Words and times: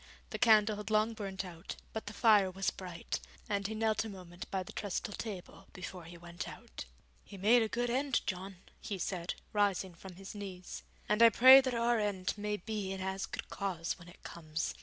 The 0.31 0.39
candle 0.39 0.77
had 0.77 0.89
long 0.89 1.13
burnt 1.13 1.45
out, 1.45 1.75
but 1.93 2.07
the 2.07 2.13
fire 2.13 2.49
was 2.49 2.71
bright, 2.71 3.19
and 3.47 3.67
he 3.67 3.75
knelt 3.75 4.03
a 4.03 4.09
moment 4.09 4.49
by 4.49 4.63
the 4.63 4.71
trestle 4.73 5.13
table 5.13 5.67
before 5.73 6.05
he 6.05 6.17
went 6.17 6.49
out. 6.49 6.85
'He 7.23 7.37
made 7.37 7.61
a 7.61 7.67
good 7.69 7.91
end, 7.91 8.21
John,' 8.25 8.55
he 8.79 8.97
said, 8.97 9.35
rising 9.53 9.93
from 9.93 10.15
his 10.15 10.33
knees, 10.33 10.81
'and 11.07 11.21
I 11.21 11.29
pray 11.29 11.61
that 11.61 11.75
our 11.75 11.99
end 11.99 12.33
may 12.35 12.57
be 12.57 12.91
in 12.91 12.99
as 12.99 13.27
good 13.27 13.47
cause 13.51 13.99
when 13.99 14.07
it 14.07 14.23
comes. 14.23 14.73